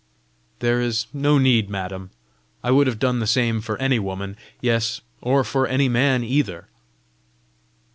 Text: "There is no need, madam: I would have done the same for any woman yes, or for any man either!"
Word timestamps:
"There 0.61 0.81
is 0.81 1.05
no 1.13 1.37
need, 1.37 1.69
madam: 1.69 2.09
I 2.63 2.71
would 2.71 2.87
have 2.87 2.97
done 2.97 3.19
the 3.19 3.27
same 3.27 3.61
for 3.61 3.77
any 3.77 3.99
woman 3.99 4.35
yes, 4.59 5.01
or 5.21 5.43
for 5.43 5.67
any 5.67 5.89
man 5.89 6.23
either!" 6.23 6.69